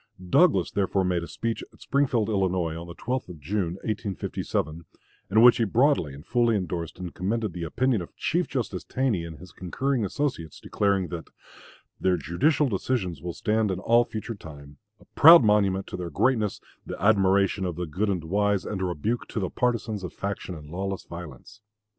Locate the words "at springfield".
1.71-2.27